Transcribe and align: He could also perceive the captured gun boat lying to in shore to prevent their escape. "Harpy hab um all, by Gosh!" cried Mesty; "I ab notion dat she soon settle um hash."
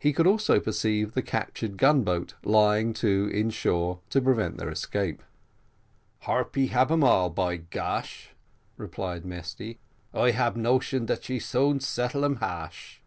He 0.00 0.12
could 0.12 0.26
also 0.26 0.58
perceive 0.58 1.12
the 1.14 1.22
captured 1.22 1.76
gun 1.76 2.02
boat 2.02 2.34
lying 2.42 2.92
to 2.94 3.30
in 3.32 3.50
shore 3.50 4.00
to 4.10 4.20
prevent 4.20 4.56
their 4.56 4.68
escape. 4.68 5.22
"Harpy 6.22 6.66
hab 6.72 6.90
um 6.90 7.04
all, 7.04 7.30
by 7.30 7.58
Gosh!" 7.58 8.30
cried 8.90 9.24
Mesty; 9.24 9.78
"I 10.12 10.32
ab 10.32 10.56
notion 10.56 11.06
dat 11.06 11.22
she 11.22 11.38
soon 11.38 11.78
settle 11.78 12.24
um 12.24 12.38
hash." 12.38 13.00